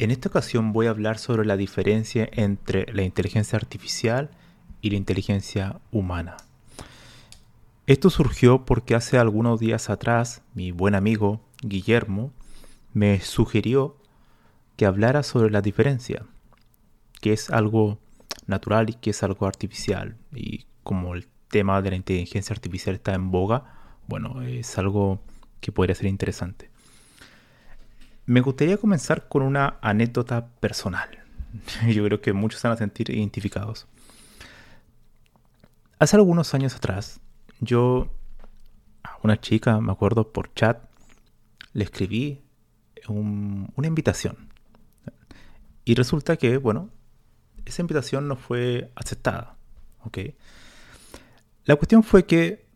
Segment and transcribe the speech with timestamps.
[0.00, 4.30] En esta ocasión voy a hablar sobre la diferencia entre la inteligencia artificial
[4.80, 6.38] y la inteligencia humana.
[7.86, 12.32] Esto surgió porque hace algunos días atrás mi buen amigo Guillermo
[12.94, 13.98] me sugirió
[14.78, 16.24] que hablara sobre la diferencia,
[17.20, 17.98] que es algo
[18.46, 20.16] natural y que es algo artificial.
[20.34, 25.20] Y como el tema de la inteligencia artificial está en boga, bueno, es algo
[25.60, 26.69] que podría ser interesante.
[28.30, 31.08] Me gustaría comenzar con una anécdota personal.
[31.88, 33.88] Yo creo que muchos van a sentir identificados.
[35.98, 37.18] Hace algunos años atrás,
[37.58, 38.14] yo
[39.02, 40.80] a una chica, me acuerdo, por chat,
[41.72, 42.40] le escribí
[43.08, 44.36] una invitación.
[45.84, 46.88] Y resulta que, bueno,
[47.64, 49.56] esa invitación no fue aceptada.
[50.04, 50.18] ¿ok?
[51.64, 52.69] La cuestión fue que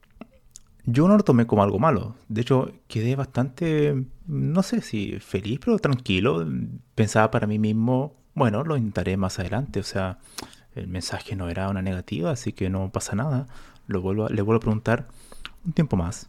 [0.87, 2.15] yo no lo tomé como algo malo.
[2.29, 6.47] De hecho, quedé bastante, no sé si feliz, pero tranquilo.
[6.95, 9.81] Pensaba para mí mismo, bueno, lo intentaré más adelante.
[9.81, 10.19] O sea,
[10.75, 13.47] el mensaje no era una negativa, así que no pasa nada.
[13.87, 15.09] Lo vuelvo le vuelvo a preguntar
[15.65, 16.29] un tiempo más.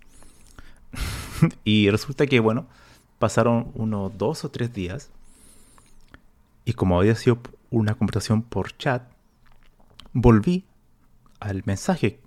[1.66, 2.68] y resulta que, bueno,
[3.20, 5.12] pasaron unos dos o tres días.
[6.64, 7.40] Y como había sido
[7.72, 9.04] una conversación por chat,
[10.14, 10.66] volví
[11.42, 12.20] al mensaje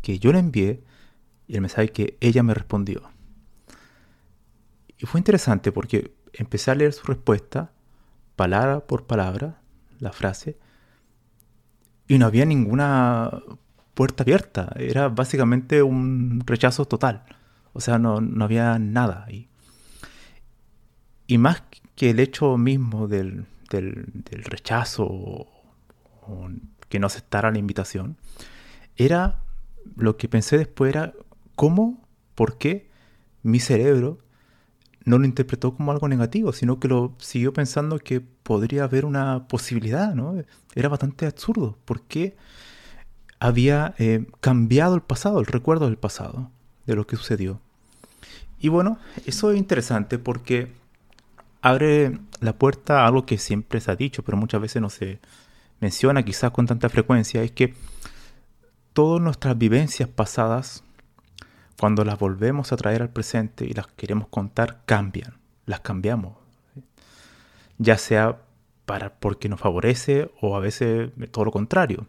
[0.00, 0.82] que yo le envié
[1.46, 3.10] y el mensaje que ella me respondió.
[4.98, 7.72] Y fue interesante porque empecé a leer su respuesta,
[8.34, 9.60] palabra por palabra,
[9.98, 10.58] la frase,
[12.08, 13.30] y no había ninguna
[13.94, 14.72] puerta abierta.
[14.76, 17.24] Era básicamente un rechazo total.
[17.72, 19.48] O sea, no, había nada ahí.
[21.26, 21.62] Y más
[21.94, 23.46] que el hecho mismo del,
[24.30, 25.48] rechazo o,
[26.22, 26.48] o
[26.88, 28.16] que no aceptara la invitación,
[28.96, 29.42] era
[29.96, 31.14] lo que pensé después era
[31.56, 32.88] cómo, por qué
[33.42, 34.18] mi cerebro
[35.04, 39.46] no lo interpretó como algo negativo, sino que lo siguió pensando que podría haber una
[39.48, 40.34] posibilidad, ¿no?
[40.74, 41.78] Era bastante absurdo.
[41.84, 42.36] ¿Por qué
[43.38, 46.50] había eh, cambiado el pasado, el recuerdo del pasado,
[46.86, 47.60] de lo que sucedió?
[48.58, 50.72] Y bueno, eso es interesante porque
[51.62, 55.20] abre la puerta a algo que siempre se ha dicho, pero muchas veces no se
[55.80, 57.74] menciona quizás con tanta frecuencia, es que
[58.92, 60.82] todas nuestras vivencias pasadas
[61.78, 65.34] cuando las volvemos a traer al presente y las queremos contar, cambian,
[65.66, 66.36] las cambiamos.
[67.78, 68.38] Ya sea
[68.86, 72.06] para, porque nos favorece o a veces todo lo contrario.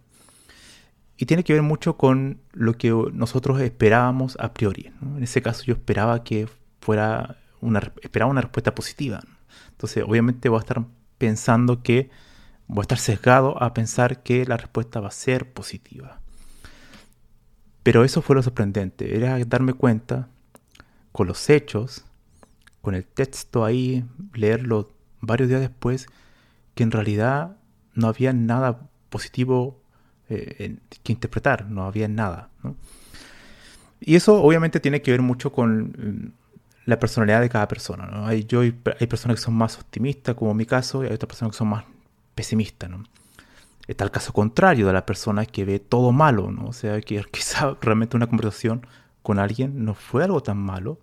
[1.17, 4.93] Y tiene que ver mucho con lo que nosotros esperábamos a priori.
[5.01, 6.47] En ese caso yo esperaba que
[6.79, 9.21] fuera una, esperaba una respuesta positiva.
[9.71, 10.85] Entonces obviamente voy a estar
[11.17, 12.09] pensando que
[12.67, 16.21] voy a estar sesgado a pensar que la respuesta va a ser positiva.
[17.87, 20.27] Pero eso fue lo sorprendente, era darme cuenta
[21.13, 22.03] con los hechos,
[22.81, 24.03] con el texto ahí,
[24.33, 26.07] leerlo varios días después,
[26.75, 27.55] que en realidad
[27.93, 29.79] no había nada positivo
[30.27, 32.49] eh, que interpretar, no había nada.
[34.01, 36.31] Y eso obviamente tiene que ver mucho con mm,
[36.87, 38.27] la personalidad de cada persona.
[38.27, 41.53] Hay, yo, hay personas que son más optimistas, como mi caso, y hay otras personas
[41.53, 41.85] que son más
[42.35, 42.89] pesimistas.
[42.89, 43.05] ¿no?
[43.87, 46.67] Está el caso contrario de la persona que ve todo malo, ¿no?
[46.67, 48.85] O sea, que quizá realmente una conversación
[49.23, 50.99] con alguien no fue algo tan malo,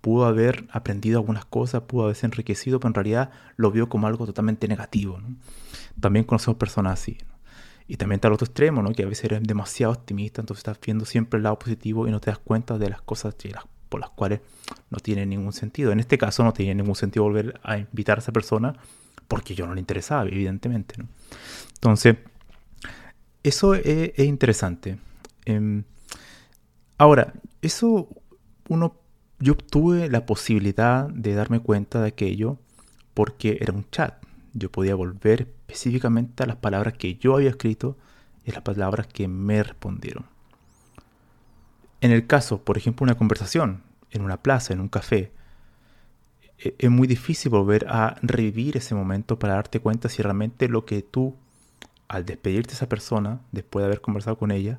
[0.00, 4.26] pudo haber aprendido algunas cosas, pudo haberse enriquecido, pero en realidad lo vio como algo
[4.26, 5.20] totalmente negativo.
[5.20, 5.36] ¿no?
[6.00, 7.18] También conocemos personas así.
[7.28, 7.34] ¿no?
[7.86, 8.92] Y también está el otro extremo, ¿no?
[8.92, 12.20] que a veces eres demasiado optimista, entonces estás viendo siempre el lado positivo y no
[12.20, 13.34] te das cuenta de las cosas
[13.88, 14.40] por las cuales
[14.90, 15.92] no tiene ningún sentido.
[15.92, 18.76] En este caso no tiene ningún sentido volver a invitar a esa persona
[19.30, 20.96] porque yo no le interesaba, evidentemente.
[20.98, 21.06] ¿no?
[21.74, 22.16] Entonces,
[23.44, 24.98] eso es, interesante.
[25.44, 25.84] Em,
[26.98, 27.32] ahora,
[27.62, 28.08] eso
[28.68, 28.96] uno,
[29.38, 32.58] yo obtuve la posibilidad de darme cuenta de aquello
[33.14, 34.20] porque era un chat.
[34.52, 37.96] Yo podía volver específicamente a las palabras que yo había escrito
[38.44, 40.26] y las palabras que me respondieron.
[42.00, 45.32] En el caso, por ejemplo, una conversación en una plaza, en un café, e-,
[46.60, 51.02] es muy difícil volver a revivir ese momento para darte cuenta si realmente lo que
[51.02, 51.36] tú,
[52.08, 54.78] al despedirte de esa persona, después de haber conversado con ella,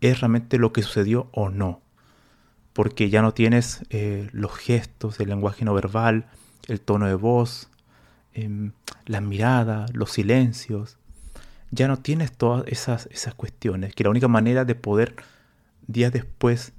[0.00, 1.80] es realmente lo que sucedió o no.
[2.72, 6.26] Porque ya no tienes eh, los gestos, el lenguaje no verbal,
[6.68, 7.68] el tono de voz,
[8.34, 8.70] eh,
[9.06, 10.96] la mirada, los silencios.
[11.70, 15.16] Ya no tienes todas esas, esas cuestiones, que la única manera de poder
[15.86, 16.72] días después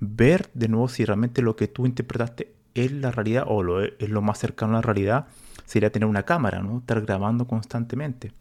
[0.00, 4.08] ver de nuevo si realmente lo que tú interpretaste es la realidad o lo, es
[4.08, 5.26] lo más cercano a la realidad,
[5.64, 6.78] sería tener una cámara, ¿no?
[6.78, 8.32] Estar grabando constantemente.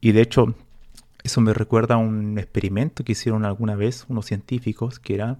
[0.00, 0.54] Y de hecho,
[1.22, 5.38] eso me recuerda a un experimento que hicieron alguna vez unos científicos que era,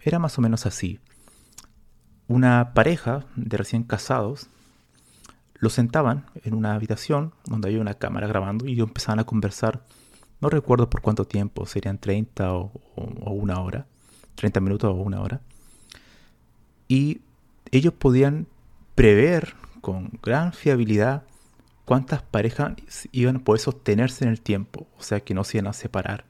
[0.00, 0.98] era más o menos así.
[2.28, 4.48] Una pareja de recién casados
[5.54, 9.84] lo sentaban en una habitación donde había una cámara grabando y empezaban a conversar
[10.42, 13.86] no recuerdo por cuánto tiempo, serían 30 o, una hora,
[14.34, 15.40] 30 minutos o una hora.
[16.92, 17.22] Y
[17.70, 18.46] ellos podían
[18.94, 21.22] prever con gran fiabilidad
[21.86, 22.74] cuántas parejas
[23.12, 26.26] iban a poder sostenerse en el tiempo, o sea que no se iban a separar,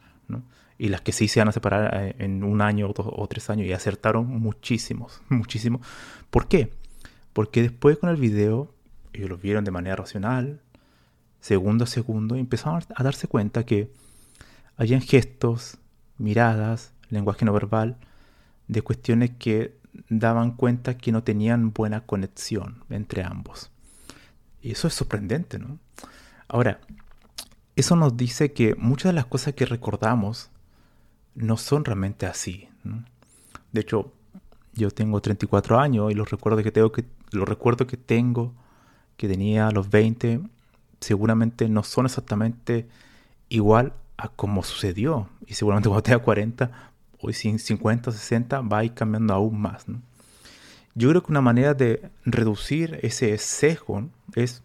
[0.79, 3.26] Y las que sí se iban a separar eh, en un año o, dos, o
[3.26, 5.85] tres años, y acertaron muchísimos, muchísimos.
[6.31, 6.73] ¿Por qué?
[7.32, 8.73] Porque después con el video,
[9.12, 10.61] ellos lo vieron de manera racional,
[11.41, 13.91] segundo a segundo, y empezaron a darse cuenta que
[14.76, 15.79] habían gestos,
[16.19, 17.97] miradas, lenguaje no verbal,
[18.69, 23.70] de cuestiones que daban cuenta que no tenían buena conexión entre ambos.
[24.60, 25.78] Y eso es sorprendente, ¿no?
[26.48, 26.80] Ahora,
[27.76, 30.50] eso nos dice que muchas de las cosas que recordamos
[31.34, 32.68] no son realmente así.
[33.72, 34.12] De hecho,
[34.74, 38.52] yo tengo 34 años y los recuerdos que tengo que los recuerdos que tengo
[39.16, 40.40] que tenía a los 20
[41.00, 42.88] seguramente no son exactamente
[43.48, 45.28] igual a como sucedió.
[45.46, 46.91] Y seguramente cuando tenga 40,
[47.22, 49.86] hoy 50, 60, va a ir cambiando aún más.
[50.94, 54.62] Yo creo que una manera de reducir ese sesgo es,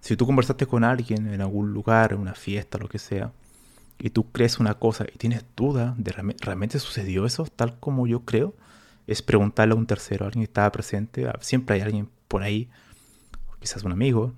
[0.00, 3.32] si tú conversaste con alguien en algún lugar, en una fiesta, lo que sea,
[3.98, 8.24] y tú crees una cosa y tienes duda de realmente sucedió eso tal como yo
[8.24, 8.54] creo,
[9.06, 12.68] es preguntarle a un tercero, a alguien que estaba presente, siempre hay alguien por ahí,
[13.60, 14.32] quizás un amigo,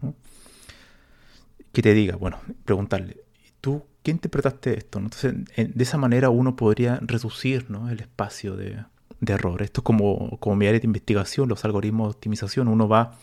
[1.72, 3.23] que te diga, bueno, preguntarle,
[3.64, 4.98] ¿tú qué interpretaste esto?
[4.98, 8.84] Entonces, de esa manera uno podría reducir el espacio de,
[9.26, 9.62] error.
[9.62, 12.68] Esto es como, como mi área de investigación, los algoritmos de optimización.
[12.68, 13.16] Uno va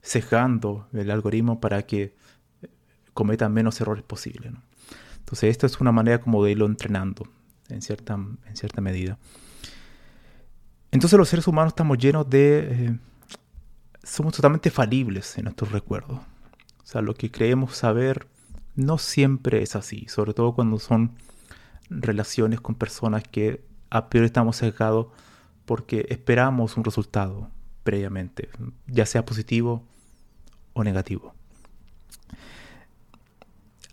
[0.00, 2.14] sesgando el algoritmo para que
[3.14, 4.52] cometa menos errores posibles.
[5.18, 7.26] Entonces, esto es una manera como de irlo entrenando
[7.68, 9.18] en cierta, en cierta medida.
[10.92, 12.58] Entonces, los seres humanos estamos llenos de...
[12.70, 12.98] Eh,
[14.04, 16.18] somos totalmente falibles en nuestros recuerdos.
[16.18, 18.28] O sea, lo que creemos saber
[18.80, 21.12] no siempre es así, sobre todo cuando son
[21.88, 25.08] relaciones con personas que a priori estamos sesgados
[25.64, 27.50] porque esperamos un resultado
[27.84, 28.48] previamente,
[28.86, 29.84] ya sea positivo
[30.72, 31.34] o negativo.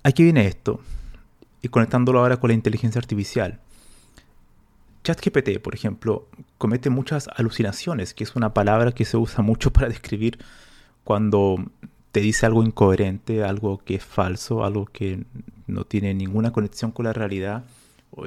[0.03, 0.79] Aquí viene esto,
[1.61, 3.59] y conectándolo ahora con la inteligencia artificial.
[5.03, 9.89] ChatGPT, por ejemplo, comete muchas alucinaciones, que es una palabra que se usa mucho para
[9.89, 10.39] describir
[11.03, 11.57] cuando
[12.17, 15.23] te dice algo incoherente, algo que es falso, algo que
[15.67, 17.65] no tiene ninguna conexión con la realidad,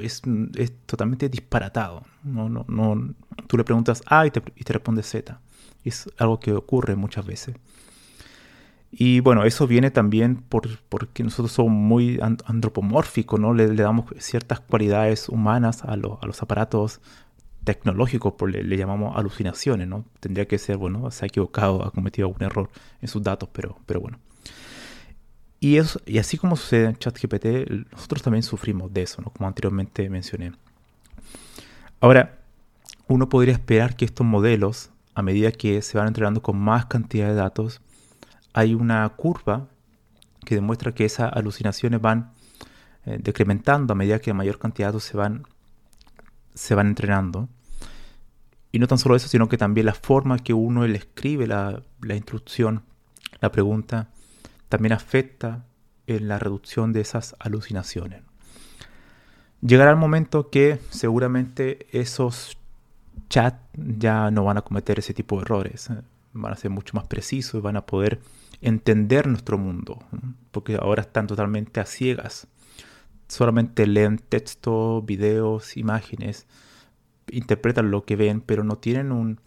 [0.01, 0.21] es,
[0.55, 2.03] es totalmente disparatado.
[2.23, 3.13] No, no, no,
[3.47, 5.41] tú le preguntas A y te, y te responde Z.
[5.83, 7.57] Es algo que ocurre muchas veces.
[8.93, 13.53] Y bueno, eso viene también por, porque nosotros somos muy antropomórficos, ¿no?
[13.53, 17.01] Le, le damos ciertas cualidades humanas a, a los aparatos
[17.63, 20.05] tecnológico, por le, llamamos alucinaciones, ¿no?
[20.19, 22.69] Tendría que ser, bueno, se ha equivocado, ha cometido algún error
[23.01, 24.19] en sus datos, pero, pero bueno.
[25.59, 27.45] Y, eso, y así como sucede en ChatGPT,
[27.91, 29.29] nosotros también sufrimos de eso, ¿no?
[29.29, 30.53] Como anteriormente mencioné.
[31.99, 32.39] Ahora,
[33.07, 37.27] uno podría esperar que estos modelos, a medida que se van entrenando con más cantidad
[37.27, 37.81] de datos,
[38.53, 39.67] hay una curva
[40.45, 42.31] que demuestra que esas alucinaciones van
[43.05, 45.43] eh, decrementando a medida que mayor cantidad de datos se van
[46.53, 47.49] se van entrenando.
[48.71, 51.83] Y no tan solo eso, sino que también la forma que uno le escribe la,
[52.03, 52.83] instrucción,
[53.41, 54.09] la pregunta,
[54.69, 55.65] también afecta
[56.07, 58.23] en la reducción de esas alucinaciones.
[59.61, 62.57] Llegará el momento que seguramente esos
[63.29, 66.01] chats ya no van a cometer ese tipo de errores, ¿eh?
[66.33, 68.21] van a ser mucho más precisos y van a poder
[68.61, 69.99] entender nuestro mundo,
[70.51, 72.47] porque ahora están totalmente a ciegas
[73.31, 76.47] solamente leen texto, videos, imágenes,
[77.31, 79.39] interpretan lo que ven, pero no tienen un,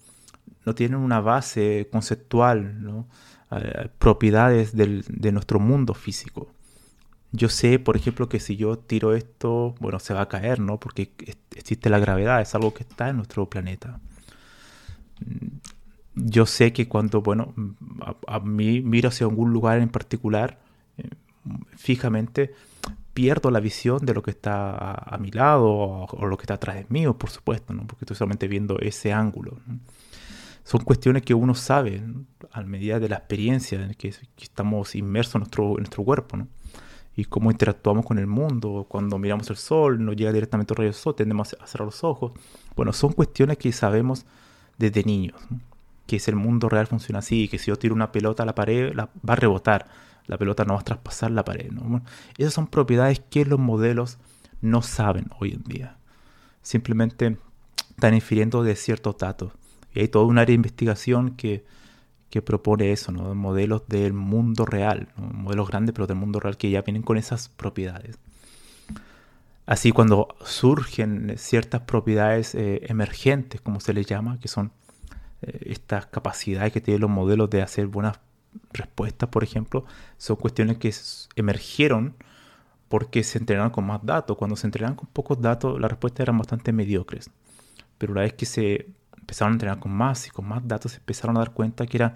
[0.64, 3.07] no tienen una base conceptual, ¿no?
[3.50, 6.49] Eh, propiedades de nuestro mundo físico.
[7.31, 10.81] Yo sé, por ejemplo, que si yo tiro esto, bueno, se va a caer, ¿no?
[10.81, 11.12] Porque
[11.55, 14.00] existe la gravedad, es algo que está en nuestro planeta.
[16.14, 17.53] Yo sé que cuando, bueno,
[18.26, 20.61] a, mí miro hacia algún lugar en particular,
[20.97, 21.11] eh,
[21.76, 22.55] fijamente,
[23.14, 26.76] pierdo la visión de lo que está a, mi lado o, lo que está atrás
[26.76, 27.87] de mí, por supuesto, ¿no?
[27.87, 29.59] Porque estoy solamente viendo ese ángulo.
[30.64, 32.02] Son cuestiones que uno sabe
[32.52, 36.49] a medida de la experiencia en que, que estamos inmersos en nuestro, nuestro cuerpo, ¿no?
[37.16, 38.87] y cómo interactuamos con el mundo.
[38.88, 42.02] Cuando miramos el sol, nos llega directamente el rayo del sol, tendemos a cerrar los
[42.02, 42.33] ojos.
[42.76, 44.26] Bueno, son cuestiones que sabemos
[44.78, 45.40] desde niños,
[46.06, 48.54] que es el mundo real funciona así, que si yo tiro una pelota a la
[48.54, 49.87] pared, la, va a rebotar,
[50.26, 51.71] la pelota no va a traspasar la pared.
[51.71, 52.02] ¿no?
[52.38, 54.19] esas son propiedades que los modelos
[54.61, 55.97] no saben hoy en día.
[56.62, 57.37] Simplemente
[57.90, 59.52] están infiriendo de ciertos datos.
[59.95, 61.64] Y hay toda un área de investigación que
[62.35, 63.33] que propone eso, ¿no?
[63.37, 67.49] modelos del mundo real, modelos grandes pero del mundo real que ya vienen con esas
[67.49, 68.19] propiedades.
[69.66, 74.73] Así cuando surgen ciertas propiedades eh, emergentes, como se les llama, que son
[75.43, 78.19] eh, estas capacidades que tienen los modelos de hacer buenas
[78.73, 79.84] respuestas, por ejemplo,
[80.18, 80.92] son cuestiones que
[81.37, 82.14] emergieron
[82.88, 84.37] porque se entrenaron con más datos.
[84.37, 87.30] Cuando se entrenaron con pocos datos, las respuestas eran bastante mediocres.
[87.99, 90.99] Pero una vez que se empezaron a entrenar con más y con más datos, se
[90.99, 92.14] empezaron a dar cuenta que era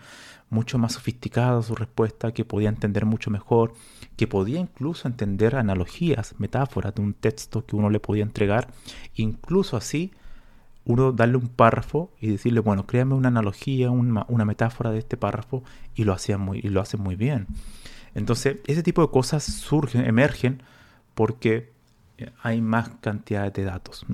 [0.50, 3.72] mucho más sofisticada su respuesta, que podía entender mucho mejor,
[4.16, 8.68] que podía incluso entender analogías, metáforas de un texto que uno le podía entregar,
[9.14, 10.12] incluso así
[10.88, 15.16] uno darle un párrafo y decirle, bueno, créame una analogía, una, una metáfora de este
[15.16, 15.62] párrafo
[15.94, 17.46] y lo, hacía muy, y lo hace muy bien.
[18.14, 20.62] Entonces, ese tipo de cosas surgen, emergen
[21.14, 21.72] porque
[22.42, 24.06] hay más cantidad de datos.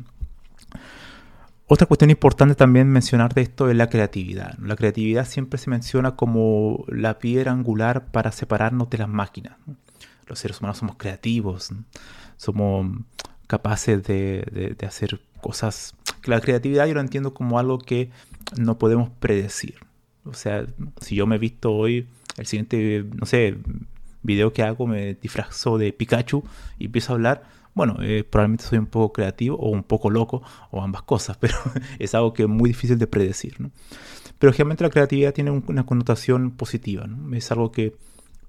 [1.66, 4.58] Otra cuestión importante también mencionar de esto es la creatividad.
[4.58, 9.56] La creatividad siempre se menciona como la piedra angular para separarnos de las máquinas.
[10.26, 11.70] Los seres humanos somos creativos,
[12.36, 12.98] somos
[13.46, 15.94] capaces de, hacer cosas.
[16.24, 18.10] La creatividad yo lo entiendo como algo que
[18.56, 19.74] no podemos predecir.
[20.24, 20.64] O sea,
[21.02, 22.08] si yo me he visto hoy,
[22.38, 23.58] el siguiente, no sé,
[24.22, 26.42] video que hago me disfrazo de Pikachu
[26.78, 27.42] y empiezo a hablar,
[27.74, 31.56] bueno, eh, probablemente soy un poco creativo o un poco loco o ambas cosas, pero
[31.98, 33.60] es algo que es muy difícil de predecir.
[33.60, 33.70] ¿no?
[34.38, 37.36] Pero generalmente la creatividad tiene una connotación positiva, ¿no?
[37.36, 37.94] es algo que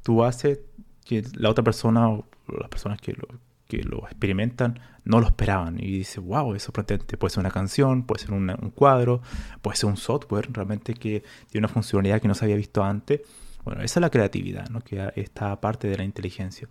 [0.02, 0.62] tú haces
[1.04, 2.26] que la otra persona o
[2.58, 3.28] las personas que lo,
[3.68, 7.18] que lo experimentan no lo esperaban y dice, wow, eso sorprendente.
[7.18, 9.22] Puede ser una canción, puede ser un cuadro,
[9.62, 13.22] puede ser un software realmente que tiene una funcionalidad que no se había visto antes.
[13.64, 14.82] Bueno, esa es la creatividad, ¿no?
[14.82, 16.68] que está parte de la inteligencia.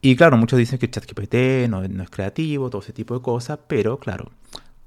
[0.00, 3.58] Y claro, muchos dicen que ChatGPT no, no es creativo, todo ese tipo de cosas,
[3.66, 4.30] pero claro,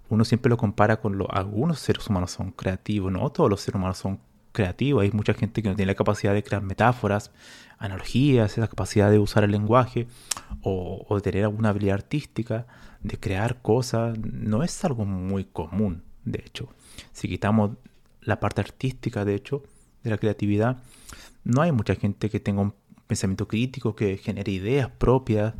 [0.09, 3.75] uno siempre lo compara con lo, algunos seres humanos son creativos, no todos los seres
[3.75, 4.19] humanos son
[4.51, 5.03] creativos.
[5.03, 7.31] Hay mucha gente que no tiene la capacidad de crear metáforas,
[7.77, 10.07] analogías, la capacidad de usar el lenguaje
[10.61, 12.67] o, o de tener alguna habilidad artística,
[13.01, 14.17] de crear cosas.
[14.19, 16.69] No es algo muy común, de hecho.
[17.11, 17.71] Si quitamos
[18.21, 19.63] la parte artística, de hecho,
[20.03, 20.83] de la creatividad,
[21.43, 22.73] no hay mucha gente que tenga un
[23.07, 25.53] pensamiento crítico, que genere ideas propias,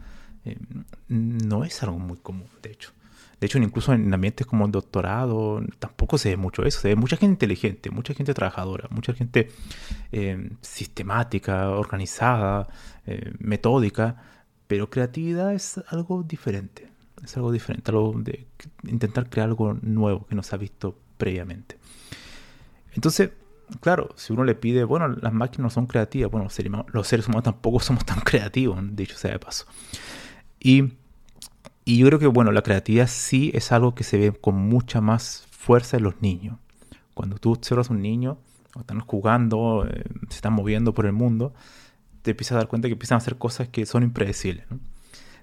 [0.45, 0.57] eh,
[1.07, 2.91] no es algo muy común, de hecho.
[3.41, 6.79] De hecho, incluso en ambientes como el doctorado, tampoco se ve mucho eso.
[6.79, 9.49] Se ve mucha gente inteligente, mucha gente trabajadora, mucha gente
[10.11, 12.67] eh, sistemática, organizada,
[13.07, 14.23] eh, metódica,
[14.67, 16.91] pero creatividad es algo diferente.
[17.23, 18.45] Es algo diferente, algo de
[18.83, 21.79] intentar crear algo nuevo que no se ha visto previamente.
[22.93, 23.31] Entonces,
[23.79, 26.47] claro, si uno le pide, bueno, las máquinas no son creativas, bueno,
[26.93, 29.65] los seres humanos tampoco somos tan creativos, dicho sea de paso.
[30.59, 30.93] Y,
[31.85, 35.01] y yo creo que, bueno, la creatividad sí es algo que se ve con mucha
[35.01, 36.57] más fuerza en los niños.
[37.13, 38.37] Cuando tú observas a un niño,
[38.75, 41.53] o están jugando, eh, se están moviendo por el mundo,
[42.21, 44.65] te empiezas a dar cuenta que empiezan a hacer cosas que son impredecibles.
[44.69, 44.79] ¿no?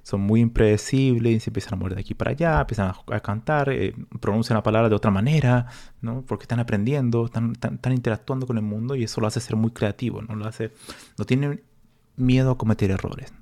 [0.08, 3.68] son muy impredecibles, y se empiezan a mover de aquí para allá, empiezan a, cantar,
[3.68, 5.66] eh, pronuncian la palabra de otra manera,
[6.00, 6.22] ¿no?
[6.22, 9.70] porque están aprendiendo, están, están, interactuando con el mundo y eso lo hace ser muy
[9.70, 10.72] creativo, no, lo hace,
[11.18, 11.62] no tienen
[12.16, 13.34] miedo a cometer errores.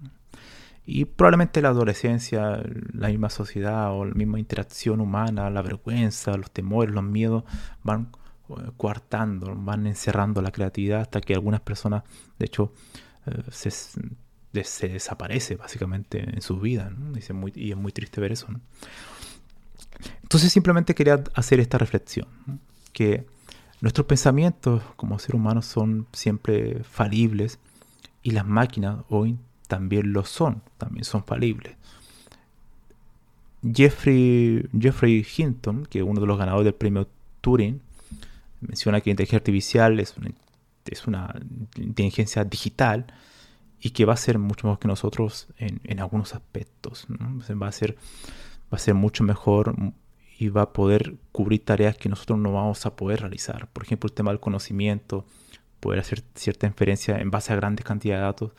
[0.87, 2.62] Y probablemente la adolescencia,
[2.93, 7.43] la misma sociedad o la misma interacción humana, la vergüenza, los temores, los miedos
[7.83, 8.12] van
[8.49, 12.05] eh, coartando, van encerrando la creatividad hasta que algunas personas,
[12.38, 12.73] de hecho,
[13.26, 13.71] eh, se
[14.64, 16.90] se desaparece básicamente en su vida.
[17.14, 18.47] Y, es muy, y, es muy, triste ver eso.
[20.23, 22.28] Entonces simplemente quería hacer esta reflexión,
[22.93, 23.26] que
[23.81, 27.59] nuestros pensamientos como seres humanos son siempre falibles
[28.23, 31.77] y las máquinas hoy también lo son, también son falibles.
[33.75, 37.09] Jeffrey, Jeffrey Hinton, que es uno de los ganadores del premio
[37.41, 37.81] Turing
[38.61, 40.31] menciona que la inteligencia artificial es una,
[40.87, 41.35] es una
[41.77, 43.07] inteligencia digital
[43.81, 47.07] y que va a ser mucho mejor que nosotros en, algunos aspectos.
[47.11, 47.97] Va, a ser,
[48.73, 49.75] va a ser mucho mejor
[50.39, 53.69] y va a poder cubrir tareas que nosotros no vamos a poder realizar.
[53.69, 55.27] Por ejemplo, el tema del conocimiento,
[55.81, 58.53] poder hacer cierta inferencia en base a grandes cantidades de datos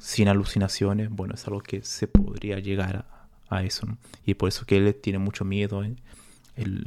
[0.00, 3.06] sin alucinaciones, bueno, es algo que se podría llegar
[3.48, 3.86] a, eso.
[4.24, 6.00] Y por eso que él tiene mucho miedo en,
[6.54, 6.84] en,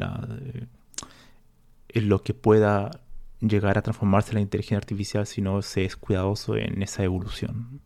[2.08, 3.02] lo que pueda
[3.42, 7.82] llegar a transformarse la inteligencia artificial si no se es cuidadoso en esa evolución.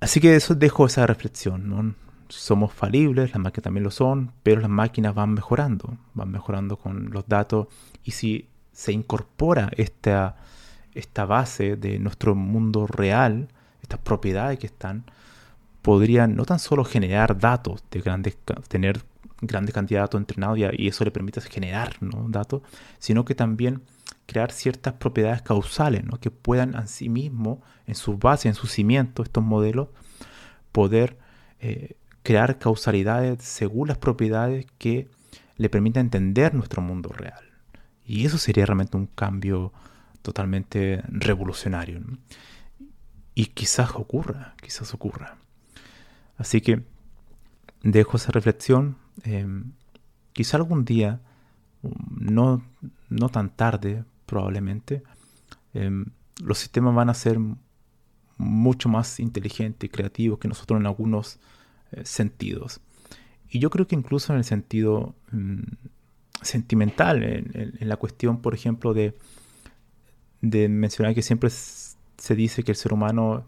[0.00, 1.94] Así que eso dejo esa reflexión.
[2.28, 7.10] Somos falibles, las máquinas también lo son, pero las máquinas van mejorando, van mejorando con
[7.10, 7.68] los datos
[8.02, 10.36] y si se incorpora esta,
[10.94, 13.48] esta base de nuestro mundo real,
[13.82, 15.04] estas propiedades que están,
[15.82, 18.36] podrían no tan solo generar datos de grandes,
[18.68, 19.02] tener
[19.40, 22.62] grandes cantidades de datos entrenados y, eso le permite generar datos,
[22.98, 23.82] sino que también
[24.26, 29.22] crear ciertas propiedades causales que puedan en sí mismo, en su base, en su cimiento,
[29.22, 29.88] estos modelos,
[30.72, 31.16] poder
[31.60, 35.08] eh, crear causalidades según las propiedades que
[35.56, 37.42] le permitan entender nuestro mundo real.
[38.04, 39.72] Y eso sería realmente un cambio
[40.22, 42.00] totalmente revolucionario.
[43.34, 45.36] Y quizás ocurra, quizás ocurra.
[46.36, 46.82] Así que
[47.82, 48.96] dejo esa reflexión.
[49.24, 49.46] Eh,
[50.32, 51.20] quizá algún día,
[51.82, 52.64] no,
[53.08, 55.02] no tan tarde probablemente,
[55.74, 56.06] em,
[56.42, 57.38] los sistemas van a ser
[58.36, 61.38] mucho más inteligentes y creativos que nosotros en algunos
[61.92, 62.80] eh, sentidos.
[63.50, 65.62] Y yo creo que incluso en el sentido mm,
[66.42, 69.16] sentimental, en, la cuestión, por ejemplo, de,
[70.40, 73.44] de mencionar que siempre se dice que el ser humano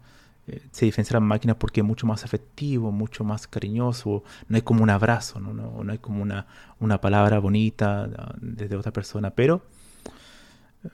[0.47, 4.55] eh, se diferencia de las máquinas porque es mucho más afectivo, mucho más cariñoso, no
[4.55, 6.47] hay como un abrazo, no, no, hay como una,
[6.79, 9.61] una palabra bonita ah, desde otra persona, pero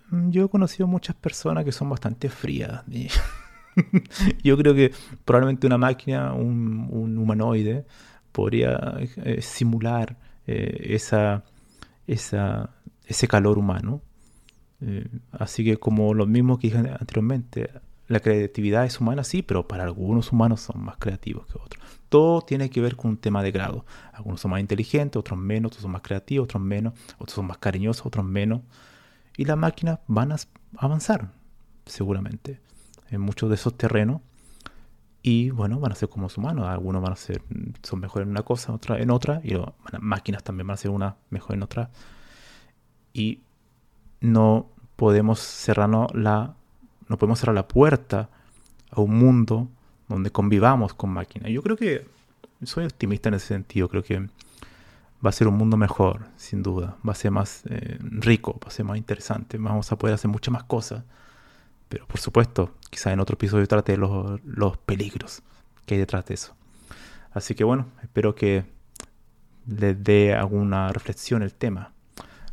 [0.10, 2.84] mm, yo he conocido muchas personas que son bastante frías.
[4.44, 4.92] yo creo que
[5.26, 7.86] probablemente una máquina, un, un humanoide,
[8.32, 11.44] podría eh, simular eh, esa
[12.08, 12.70] esa,
[13.06, 14.02] ese calor humano.
[14.82, 17.70] Eh, así que como lo mismo que dije anteriormente,
[18.08, 21.84] la creatividad es humana, sí, pero para algunos humanos son más creativos que otros.
[22.10, 23.86] Todo tiene que ver con un tema de grado.
[24.14, 27.58] Algunos son más inteligentes, otros menos, otros son más creativos, otros menos, otros son más
[27.58, 28.62] cariñosos, otros menos.
[29.36, 30.38] Y las máquinas van a
[30.78, 31.32] avanzar,
[31.86, 32.62] seguramente,
[33.10, 34.22] en muchos de esos terrenos.
[35.22, 36.66] Y bueno, van a ser como los humanos.
[36.66, 37.42] Algunos van a ser,
[37.84, 39.42] son mejores en una cosa, otra en otra.
[39.44, 41.90] Y las máquinas también van a ser una mejor en otra.
[43.12, 43.42] Y
[44.22, 46.56] no podemos cerrarnos la,
[47.08, 48.30] no podemos cerrar la puerta
[48.92, 49.68] a un mundo
[50.08, 51.52] donde convivamos con máquinas.
[51.52, 52.08] Yo creo que
[52.64, 53.90] soy optimista en ese sentido.
[53.90, 56.96] Creo que va a ser un mundo mejor, sin duda.
[57.08, 59.58] Va a ser más eh, rico, va a ser más interesante.
[59.58, 61.04] Vamos a poder hacer muchas más cosas
[61.90, 65.42] pero por supuesto, quizá en otro episodio trate los, los peligros
[65.86, 66.56] que hay detrás de eso.
[67.32, 68.66] Así que bueno, espero que
[69.68, 71.94] les dé alguna reflexión el tema.